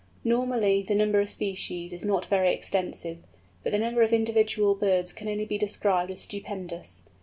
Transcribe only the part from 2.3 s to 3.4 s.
extensive,